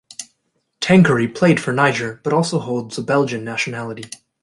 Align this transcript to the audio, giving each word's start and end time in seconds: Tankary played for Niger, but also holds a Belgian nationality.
Tankary 0.79 1.27
played 1.27 1.59
for 1.59 1.71
Niger, 1.73 2.21
but 2.23 2.33
also 2.33 2.57
holds 2.57 2.97
a 2.97 3.03
Belgian 3.03 3.43
nationality. 3.43 4.09